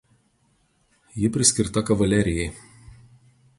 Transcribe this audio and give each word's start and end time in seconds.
Ji 1.19 1.29
priskirta 1.37 1.85
kavalerijai. 1.91 2.49